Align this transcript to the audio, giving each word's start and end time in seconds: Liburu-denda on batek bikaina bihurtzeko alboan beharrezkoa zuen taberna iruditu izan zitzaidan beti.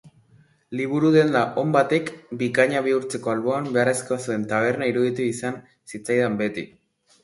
Liburu-denda 0.79 1.43
on 1.65 1.75
batek 1.75 2.09
bikaina 2.41 2.83
bihurtzeko 2.89 3.35
alboan 3.37 3.71
beharrezkoa 3.79 4.21
zuen 4.27 4.51
taberna 4.57 4.93
iruditu 4.95 5.31
izan 5.31 5.65
zitzaidan 5.95 6.45
beti. 6.47 6.71